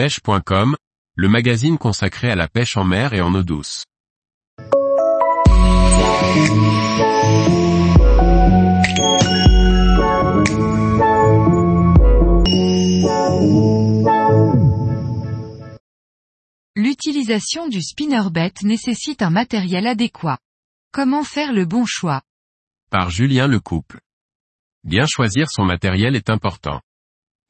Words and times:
pêche.com, 0.00 0.76
le 1.14 1.28
magazine 1.28 1.76
consacré 1.76 2.30
à 2.30 2.34
la 2.34 2.48
pêche 2.48 2.78
en 2.78 2.84
mer 2.84 3.12
et 3.12 3.20
en 3.20 3.34
eau 3.34 3.42
douce. 3.42 3.84
L'utilisation 16.74 17.68
du 17.68 17.82
spinnerbait 17.82 18.54
nécessite 18.62 19.20
un 19.20 19.28
matériel 19.28 19.86
adéquat. 19.86 20.38
Comment 20.92 21.24
faire 21.24 21.52
le 21.52 21.66
bon 21.66 21.84
choix? 21.84 22.22
Par 22.90 23.10
Julien 23.10 23.46
Lecouple. 23.46 24.00
Bien 24.82 25.04
choisir 25.06 25.50
son 25.50 25.66
matériel 25.66 26.16
est 26.16 26.30
important. 26.30 26.80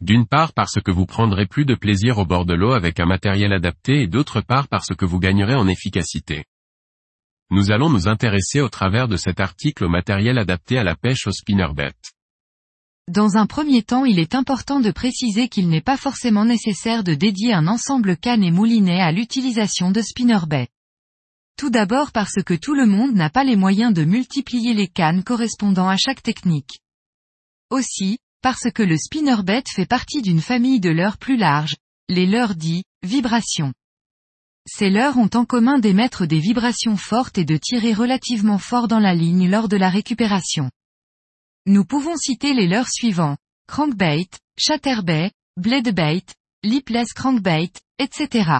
D'une 0.00 0.26
part 0.26 0.54
parce 0.54 0.80
que 0.82 0.90
vous 0.90 1.04
prendrez 1.04 1.46
plus 1.46 1.66
de 1.66 1.74
plaisir 1.74 2.18
au 2.18 2.24
bord 2.24 2.46
de 2.46 2.54
l'eau 2.54 2.72
avec 2.72 3.00
un 3.00 3.06
matériel 3.06 3.52
adapté 3.52 4.02
et 4.02 4.06
d'autre 4.06 4.40
part 4.40 4.66
parce 4.68 4.94
que 4.96 5.04
vous 5.04 5.18
gagnerez 5.18 5.54
en 5.54 5.68
efficacité. 5.68 6.44
Nous 7.50 7.70
allons 7.70 7.90
nous 7.90 8.08
intéresser 8.08 8.60
au 8.60 8.68
travers 8.68 9.08
de 9.08 9.16
cet 9.16 9.40
article 9.40 9.84
au 9.84 9.88
matériel 9.88 10.38
adapté 10.38 10.78
à 10.78 10.84
la 10.84 10.94
pêche 10.94 11.26
au 11.26 11.32
spinnerbait. 11.32 11.92
Dans 13.08 13.36
un 13.36 13.46
premier 13.46 13.82
temps 13.82 14.04
il 14.04 14.20
est 14.20 14.34
important 14.34 14.80
de 14.80 14.90
préciser 14.90 15.48
qu'il 15.48 15.68
n'est 15.68 15.80
pas 15.80 15.96
forcément 15.96 16.44
nécessaire 16.44 17.02
de 17.02 17.14
dédier 17.14 17.52
un 17.52 17.66
ensemble 17.66 18.16
canne 18.16 18.44
et 18.44 18.52
moulinet 18.52 19.00
à 19.00 19.10
l'utilisation 19.10 19.90
de 19.90 20.00
spinnerbait. 20.00 20.68
Tout 21.58 21.70
d'abord 21.70 22.12
parce 22.12 22.42
que 22.42 22.54
tout 22.54 22.74
le 22.74 22.86
monde 22.86 23.14
n'a 23.14 23.28
pas 23.28 23.44
les 23.44 23.56
moyens 23.56 23.92
de 23.92 24.04
multiplier 24.04 24.72
les 24.72 24.88
cannes 24.88 25.24
correspondant 25.24 25.88
à 25.88 25.96
chaque 25.96 26.22
technique. 26.22 26.80
Aussi, 27.68 28.18
parce 28.42 28.70
que 28.74 28.82
le 28.82 28.96
spinnerbait 28.96 29.64
fait 29.68 29.86
partie 29.86 30.22
d'une 30.22 30.40
famille 30.40 30.80
de 30.80 30.90
leurres 30.90 31.18
plus 31.18 31.36
large, 31.36 31.76
les 32.08 32.26
leurres 32.26 32.54
dits, 32.54 32.84
vibrations. 33.02 33.72
Ces 34.66 34.90
leurres 34.90 35.18
ont 35.18 35.30
en 35.34 35.44
commun 35.44 35.78
d'émettre 35.78 36.26
des 36.26 36.38
vibrations 36.38 36.96
fortes 36.96 37.38
et 37.38 37.44
de 37.44 37.56
tirer 37.56 37.92
relativement 37.92 38.58
fort 38.58 38.88
dans 38.88 38.98
la 38.98 39.14
ligne 39.14 39.48
lors 39.48 39.68
de 39.68 39.76
la 39.76 39.88
récupération. 39.88 40.70
Nous 41.66 41.84
pouvons 41.84 42.16
citer 42.16 42.54
les 42.54 42.66
leurres 42.66 42.90
suivants, 42.90 43.36
crankbait, 43.66 44.28
chatterbait, 44.58 45.32
bladebait, 45.56 46.24
lipless 46.62 47.12
crankbait, 47.12 47.72
etc. 47.98 48.58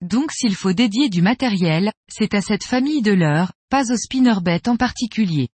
Donc 0.00 0.30
s'il 0.32 0.54
faut 0.54 0.72
dédier 0.72 1.08
du 1.08 1.22
matériel, 1.22 1.92
c'est 2.08 2.34
à 2.34 2.40
cette 2.40 2.64
famille 2.64 3.02
de 3.02 3.12
leurres, 3.12 3.52
pas 3.68 3.92
au 3.92 3.96
spinnerbait 3.96 4.68
en 4.68 4.76
particulier. 4.76 5.48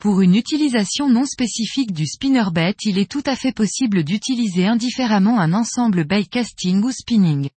Pour 0.00 0.20
une 0.20 0.36
utilisation 0.36 1.08
non 1.08 1.24
spécifique 1.24 1.92
du 1.92 2.06
spinnerbait 2.06 2.76
il 2.84 2.98
est 2.98 3.10
tout 3.10 3.24
à 3.26 3.34
fait 3.34 3.52
possible 3.52 4.04
d'utiliser 4.04 4.64
indifféremment 4.64 5.40
un 5.40 5.52
ensemble 5.52 6.04
bait 6.04 6.24
casting 6.24 6.84
ou 6.84 6.92
spinning. 6.92 7.50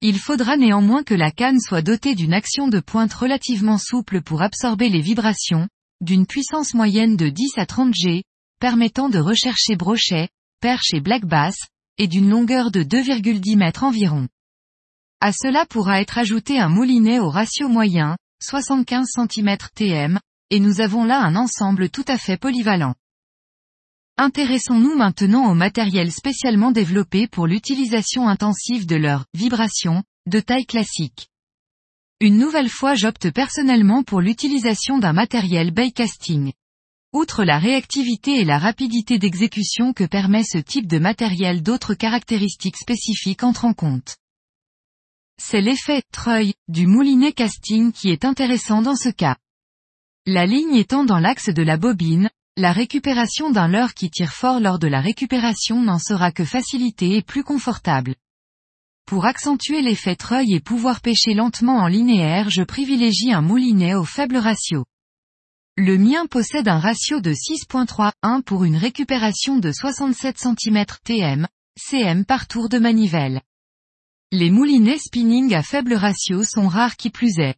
Il 0.00 0.20
faudra 0.20 0.56
néanmoins 0.56 1.02
que 1.02 1.14
la 1.14 1.32
canne 1.32 1.58
soit 1.58 1.82
dotée 1.82 2.14
d'une 2.14 2.32
action 2.32 2.68
de 2.68 2.78
pointe 2.78 3.12
relativement 3.12 3.78
souple 3.78 4.22
pour 4.22 4.42
absorber 4.42 4.88
les 4.88 5.00
vibrations, 5.00 5.68
d'une 6.00 6.26
puissance 6.26 6.74
moyenne 6.74 7.16
de 7.16 7.28
10 7.28 7.58
à 7.58 7.66
30 7.66 7.92
G, 7.92 8.22
permettant 8.60 9.08
de 9.08 9.18
rechercher 9.18 9.74
brochet, 9.74 10.28
perche 10.60 10.94
et 10.94 11.00
black 11.00 11.24
bass, 11.24 11.56
et 11.98 12.06
d'une 12.06 12.28
longueur 12.28 12.70
de 12.70 12.84
2,10 12.84 13.56
mètres 13.56 13.82
environ. 13.82 14.28
À 15.20 15.32
cela 15.32 15.66
pourra 15.66 16.00
être 16.00 16.18
ajouté 16.18 16.60
un 16.60 16.68
moulinet 16.68 17.18
au 17.18 17.28
ratio 17.28 17.68
moyen, 17.68 18.16
75 18.40 19.08
cm 19.28 19.56
TM, 19.74 20.20
et 20.50 20.60
nous 20.60 20.80
avons 20.80 21.04
là 21.04 21.20
un 21.20 21.36
ensemble 21.36 21.90
tout 21.90 22.04
à 22.08 22.18
fait 22.18 22.36
polyvalent. 22.36 22.94
Intéressons-nous 24.16 24.96
maintenant 24.96 25.48
au 25.50 25.54
matériel 25.54 26.10
spécialement 26.10 26.72
développé 26.72 27.28
pour 27.28 27.46
l'utilisation 27.46 28.28
intensive 28.28 28.86
de 28.86 28.96
leurs 28.96 29.26
vibrations, 29.34 30.02
de 30.26 30.40
taille 30.40 30.66
classique. 30.66 31.28
Une 32.20 32.36
nouvelle 32.36 32.68
fois 32.68 32.96
j'opte 32.96 33.30
personnellement 33.30 34.02
pour 34.02 34.20
l'utilisation 34.20 34.98
d'un 34.98 35.12
matériel 35.12 35.72
casting. 35.94 36.52
Outre 37.12 37.44
la 37.44 37.58
réactivité 37.58 38.40
et 38.40 38.44
la 38.44 38.58
rapidité 38.58 39.18
d'exécution 39.18 39.92
que 39.92 40.04
permet 40.04 40.42
ce 40.42 40.58
type 40.58 40.88
de 40.88 40.98
matériel 40.98 41.62
d'autres 41.62 41.94
caractéristiques 41.94 42.76
spécifiques 42.76 43.44
entrent 43.44 43.66
en 43.66 43.72
compte. 43.72 44.16
C'est 45.40 45.60
l'effet 45.60 46.02
treuil 46.10 46.54
du 46.66 46.88
moulinet 46.88 47.32
casting 47.32 47.92
qui 47.92 48.10
est 48.10 48.24
intéressant 48.24 48.82
dans 48.82 48.96
ce 48.96 49.10
cas. 49.10 49.36
La 50.30 50.44
ligne 50.44 50.74
étant 50.74 51.04
dans 51.04 51.20
l'axe 51.20 51.48
de 51.48 51.62
la 51.62 51.78
bobine, 51.78 52.28
la 52.58 52.70
récupération 52.70 53.48
d'un 53.48 53.66
leurre 53.66 53.94
qui 53.94 54.10
tire 54.10 54.34
fort 54.34 54.60
lors 54.60 54.78
de 54.78 54.86
la 54.86 55.00
récupération 55.00 55.80
n'en 55.80 55.98
sera 55.98 56.32
que 56.32 56.44
facilitée 56.44 57.16
et 57.16 57.22
plus 57.22 57.42
confortable. 57.42 58.14
Pour 59.06 59.24
accentuer 59.24 59.80
l'effet 59.80 60.16
treuil 60.16 60.52
et 60.52 60.60
pouvoir 60.60 61.00
pêcher 61.00 61.32
lentement 61.32 61.78
en 61.78 61.86
linéaire 61.86 62.50
je 62.50 62.62
privilégie 62.62 63.32
un 63.32 63.40
moulinet 63.40 63.94
au 63.94 64.04
faible 64.04 64.36
ratio. 64.36 64.84
Le 65.78 65.96
mien 65.96 66.26
possède 66.26 66.68
un 66.68 66.78
ratio 66.78 67.22
de 67.22 67.32
6.31 67.32 68.42
pour 68.42 68.64
une 68.64 68.76
récupération 68.76 69.56
de 69.56 69.72
67 69.72 70.36
cm 70.36 70.84
TM, 71.04 71.48
CM 71.80 72.26
par 72.26 72.46
tour 72.46 72.68
de 72.68 72.78
manivelle. 72.78 73.40
Les 74.30 74.50
moulinets 74.50 74.98
spinning 74.98 75.54
à 75.54 75.62
faible 75.62 75.94
ratio 75.94 76.44
sont 76.44 76.68
rares 76.68 76.98
qui 76.98 77.08
plus 77.08 77.38
est. 77.38 77.56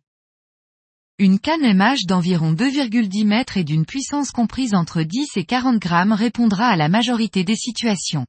Une 1.22 1.38
canne 1.38 1.60
MH 1.76 2.06
d'environ 2.06 2.54
2,10 2.54 3.26
mètres 3.26 3.58
et 3.58 3.62
d'une 3.62 3.84
puissance 3.84 4.30
comprise 4.30 4.72
entre 4.72 5.02
10 5.02 5.36
et 5.36 5.44
40 5.44 5.78
grammes 5.78 6.14
répondra 6.14 6.68
à 6.68 6.76
la 6.76 6.88
majorité 6.88 7.44
des 7.44 7.56
situations. 7.56 8.24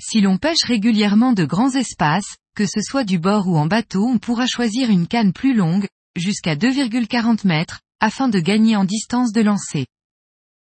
Si 0.00 0.22
l'on 0.22 0.38
pêche 0.38 0.64
régulièrement 0.64 1.34
de 1.34 1.44
grands 1.44 1.74
espaces, 1.74 2.38
que 2.56 2.64
ce 2.64 2.80
soit 2.80 3.04
du 3.04 3.18
bord 3.18 3.48
ou 3.48 3.58
en 3.58 3.66
bateau 3.66 4.02
on 4.06 4.16
pourra 4.16 4.46
choisir 4.46 4.88
une 4.88 5.06
canne 5.06 5.34
plus 5.34 5.52
longue, 5.52 5.88
jusqu'à 6.16 6.56
2,40 6.56 7.46
mètres, 7.46 7.82
afin 8.00 8.30
de 8.30 8.40
gagner 8.40 8.76
en 8.76 8.84
distance 8.84 9.32
de 9.32 9.42
lancer. 9.42 9.84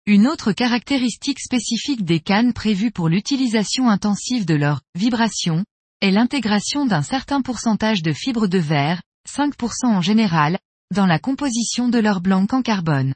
Une 0.05 0.27
autre 0.27 0.53
caractéristique 0.53 1.41
spécifique 1.41 2.05
des 2.05 2.21
cannes 2.21 2.53
prévues 2.53 2.91
pour 2.91 3.09
l'utilisation 3.09 3.89
intensive 3.89 4.45
de 4.45 4.55
leur 4.55 4.79
vibration, 4.95 5.65
est 5.99 6.11
l'intégration 6.11 6.85
d'un 6.85 7.01
certain 7.01 7.41
pourcentage 7.41 8.01
de 8.01 8.13
fibres 8.13 8.47
de 8.47 8.59
verre, 8.59 9.01
5% 9.27 9.87
en 9.87 9.99
général, 9.99 10.57
dans 10.93 11.05
la 11.05 11.19
composition 11.19 11.89
de 11.89 11.99
leur 11.99 12.21
blanc 12.21 12.47
en 12.51 12.61
carbone. 12.61 13.13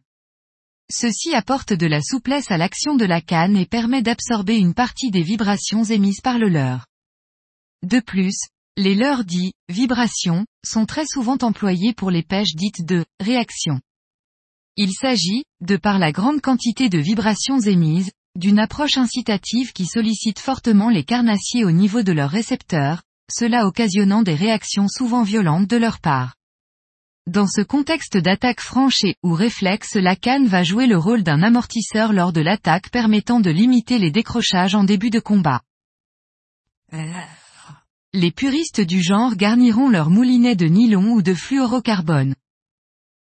Ceci 0.91 1.33
apporte 1.33 1.71
de 1.73 1.87
la 1.87 2.01
souplesse 2.01 2.51
à 2.51 2.57
l'action 2.57 2.95
de 2.95 3.05
la 3.05 3.21
canne 3.21 3.55
et 3.55 3.65
permet 3.65 4.01
d'absorber 4.01 4.57
une 4.57 4.73
partie 4.73 5.09
des 5.09 5.23
vibrations 5.23 5.83
émises 5.83 6.21
par 6.21 6.37
le 6.37 6.49
leurre. 6.49 6.85
De 7.83 7.99
plus, 7.99 8.35
les 8.77 8.95
leurres 8.95 9.23
dits 9.23 9.53
vibrations 9.69 10.45
sont 10.65 10.85
très 10.85 11.05
souvent 11.05 11.37
employés 11.41 11.93
pour 11.93 12.11
les 12.11 12.23
pêches 12.23 12.55
dites 12.55 12.85
de 12.85 13.05
réaction. 13.19 13.79
Il 14.75 14.91
s'agit, 14.91 15.43
de 15.61 15.77
par 15.77 15.99
la 15.99 16.11
grande 16.11 16.41
quantité 16.41 16.89
de 16.89 16.97
vibrations 16.97 17.59
émises, 17.59 18.11
d'une 18.35 18.59
approche 18.59 18.97
incitative 18.97 19.73
qui 19.73 19.85
sollicite 19.85 20.39
fortement 20.39 20.89
les 20.89 21.03
carnassiers 21.03 21.65
au 21.65 21.71
niveau 21.71 22.01
de 22.01 22.11
leurs 22.11 22.29
récepteurs, 22.29 23.03
cela 23.31 23.65
occasionnant 23.65 24.23
des 24.23 24.35
réactions 24.35 24.87
souvent 24.87 25.23
violentes 25.23 25.67
de 25.67 25.77
leur 25.77 25.99
part. 25.99 26.35
Dans 27.27 27.45
ce 27.45 27.61
contexte 27.61 28.17
d'attaque 28.17 28.61
franche 28.61 29.03
et 29.03 29.15
ou 29.21 29.33
réflexe 29.33 29.93
la 29.93 30.15
canne 30.15 30.47
va 30.47 30.63
jouer 30.63 30.87
le 30.87 30.97
rôle 30.97 31.21
d'un 31.21 31.43
amortisseur 31.43 32.13
lors 32.13 32.33
de 32.33 32.41
l'attaque 32.41 32.89
permettant 32.89 33.39
de 33.39 33.51
limiter 33.51 33.99
les 33.99 34.09
décrochages 34.09 34.73
en 34.73 34.83
début 34.83 35.11
de 35.11 35.19
combat. 35.19 35.61
Les 38.13 38.31
puristes 38.31 38.81
du 38.81 39.03
genre 39.03 39.35
garniront 39.35 39.89
leur 39.89 40.09
moulinet 40.09 40.55
de 40.55 40.65
nylon 40.65 41.11
ou 41.11 41.21
de 41.21 41.35
fluorocarbone. 41.35 42.35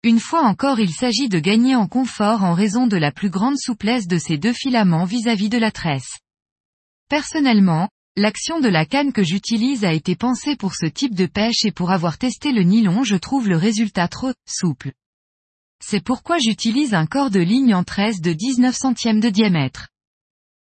Une 0.04 0.22
fois 0.22 0.44
encore 0.44 0.80
il 0.80 0.92
s'agit 0.92 1.28
de 1.28 1.40
gagner 1.40 1.76
en 1.76 1.88
confort 1.88 2.46
en 2.46 2.54
raison 2.54 2.88
de 2.88 2.96
la 2.96 3.12
plus 3.12 3.30
grande 3.30 3.58
souplesse 3.58 4.08
de 4.08 4.18
ces 4.18 4.38
deux 4.38 4.54
filaments 4.54 5.04
vis-à-vis 5.04 5.48
-vis 5.48 5.52
de 5.52 5.58
la 5.58 5.72
tresse. 5.72 6.20
Personnellement, 7.10 7.90
L'action 8.22 8.60
de 8.60 8.68
la 8.68 8.86
canne 8.86 9.14
que 9.14 9.24
j'utilise 9.24 9.86
a 9.86 9.94
été 9.94 10.14
pensée 10.14 10.58
pour 10.58 10.76
ce 10.76 10.86
type 10.86 11.16
de 11.16 11.26
pêche 11.26 11.64
et 11.64 11.72
pour 11.72 11.90
avoir 11.90 12.18
testé 12.18 12.52
le 12.52 12.64
nylon 12.64 13.06
je 13.06 13.16
trouve 13.16 13.48
le 13.48 13.56
résultat 13.56 14.10
trop 14.10 14.34
souple. 14.46 14.92
C'est 15.82 16.04
pourquoi 16.04 16.38
j'utilise 16.38 16.94
un 16.94 17.06
corps 17.06 17.30
de 17.30 17.40
ligne 17.40 17.74
en 17.74 17.86
tresse 17.86 18.20
de 18.20 18.34
19 18.34 18.76
centièmes 18.76 19.22
de 19.22 19.30
diamètre. 19.30 19.88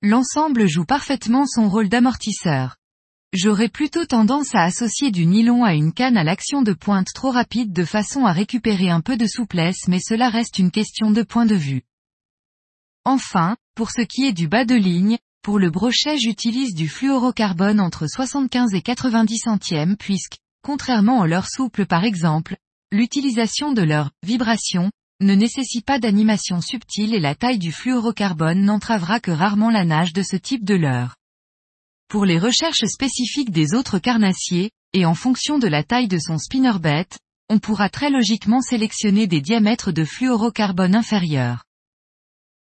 L'ensemble 0.02 0.68
joue 0.68 0.84
parfaitement 0.84 1.44
son 1.44 1.68
rôle 1.68 1.88
d'amortisseur. 1.88 2.76
J'aurais 3.32 3.68
plutôt 3.68 4.06
tendance 4.06 4.54
à 4.54 4.62
associer 4.62 5.10
du 5.10 5.26
nylon 5.26 5.64
à 5.64 5.74
une 5.74 5.92
canne 5.92 6.16
à 6.16 6.22
l'action 6.22 6.62
de 6.62 6.74
pointe 6.74 7.08
trop 7.12 7.32
rapide 7.32 7.72
de 7.72 7.84
façon 7.84 8.24
à 8.24 8.30
récupérer 8.30 8.88
un 8.88 9.00
peu 9.00 9.16
de 9.16 9.26
souplesse 9.26 9.88
mais 9.88 9.98
cela 9.98 10.28
reste 10.28 10.60
une 10.60 10.70
question 10.70 11.10
de 11.10 11.24
point 11.24 11.46
de 11.46 11.56
vue. 11.56 11.82
Enfin, 13.04 13.56
pour 13.74 13.90
ce 13.90 14.02
qui 14.02 14.26
est 14.26 14.32
du 14.32 14.46
bas 14.46 14.64
de 14.64 14.76
ligne, 14.76 15.18
pour 15.42 15.58
le 15.58 15.70
brochet 15.70 16.18
j'utilise 16.18 16.72
du 16.72 16.88
fluorocarbone 16.88 17.80
entre 17.80 18.06
75 18.06 18.74
et 18.74 18.80
90 18.80 19.38
centièmes 19.38 19.96
puisque, 19.96 20.38
contrairement 20.62 21.18
aux 21.20 21.26
leurres 21.26 21.50
souples 21.50 21.84
par 21.84 22.04
exemple, 22.04 22.56
l'utilisation 22.92 23.72
de 23.72 23.82
leur 23.82 24.12
vibration 24.22 24.92
ne 25.20 25.34
nécessite 25.34 25.84
pas 25.84 25.98
d'animation 25.98 26.60
subtile 26.60 27.14
et 27.14 27.20
la 27.20 27.34
taille 27.34 27.58
du 27.58 27.72
fluorocarbone 27.72 28.62
n'entravera 28.62 29.18
que 29.18 29.32
rarement 29.32 29.70
la 29.70 29.84
nage 29.84 30.12
de 30.12 30.22
ce 30.22 30.36
type 30.36 30.64
de 30.64 30.74
leurre. 30.74 31.16
Pour 32.08 32.24
les 32.24 32.38
recherches 32.38 32.84
spécifiques 32.84 33.50
des 33.50 33.74
autres 33.74 33.98
carnassiers, 33.98 34.70
et 34.92 35.06
en 35.06 35.14
fonction 35.14 35.58
de 35.58 35.66
la 35.66 35.82
taille 35.82 36.08
de 36.08 36.18
son 36.18 36.38
spinnerbait, 36.38 37.08
on 37.48 37.58
pourra 37.58 37.88
très 37.88 38.10
logiquement 38.10 38.60
sélectionner 38.60 39.26
des 39.26 39.40
diamètres 39.40 39.90
de 39.92 40.04
fluorocarbone 40.04 40.94
inférieurs. 40.94 41.64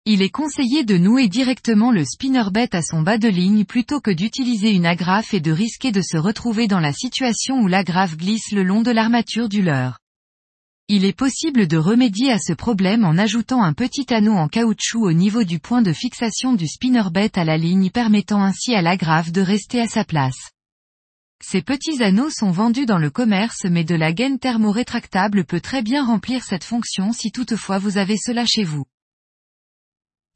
Il 0.06 0.22
est 0.22 0.30
conseillé 0.30 0.84
de 0.84 0.98
nouer 0.98 1.30
directement 1.30 1.90
le 1.90 2.04
spinnerbait 2.04 2.76
à 2.76 2.82
son 2.82 3.04
bas 3.04 3.18
de 3.18 3.30
ligne 3.30 3.64
plutôt 3.64 4.02
que 4.02 4.12
d'utiliser 4.12 4.72
une 4.72 4.86
agrafe 4.86 5.34
et 5.34 5.40
de 5.40 5.54
risquer 5.54 5.94
de 5.94 6.02
se 6.02 6.18
retrouver 6.18 6.68
dans 6.68 6.82
la 6.82 6.92
situation 6.92 7.62
où 7.62 7.70
l'agrafe 7.70 8.18
glisse 8.18 8.52
le 8.52 8.64
long 8.64 8.82
de 8.82 8.92
l'armature 8.92 9.48
du 9.48 9.62
leurre. 9.62 10.00
Il 10.90 11.06
est 11.06 11.18
possible 11.18 11.68
de 11.68 11.78
remédier 11.78 12.34
à 12.34 12.38
ce 12.38 12.52
problème 12.52 13.06
en 13.06 13.18
ajoutant 13.18 13.64
un 13.64 13.72
petit 13.72 14.14
anneau 14.14 14.34
en 14.34 14.50
caoutchouc 14.50 15.06
au 15.06 15.14
niveau 15.14 15.46
du 15.46 15.60
point 15.60 15.82
de 15.82 15.94
fixation 15.94 16.52
du 16.52 16.68
spinnerbait 16.68 17.40
à 17.40 17.46
la 17.46 17.56
ligne 17.56 17.90
permettant 17.90 18.44
ainsi 18.44 18.76
à 18.76 18.82
l'agrafe 18.82 19.32
de 19.32 19.40
rester 19.40 19.80
à 19.80 19.88
sa 19.88 20.04
place. 20.04 20.52
Ces 21.42 21.62
petits 21.62 22.04
anneaux 22.04 22.30
sont 22.30 22.52
vendus 22.52 22.86
dans 22.86 22.98
le 22.98 23.10
commerce 23.10 23.64
mais 23.72 23.86
de 23.86 23.96
la 23.96 24.12
gaine 24.12 24.38
thermorétractable 24.38 25.46
peut 25.46 25.62
très 25.62 25.82
bien 25.82 26.06
remplir 26.06 26.44
cette 26.44 26.66
fonction 26.66 27.14
si 27.14 27.32
toutefois 27.32 27.78
vous 27.78 27.98
avez 27.98 28.18
cela 28.18 28.44
chez 28.46 28.66
vous. 28.66 28.84